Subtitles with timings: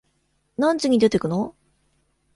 [0.57, 1.55] 何時に出てくの？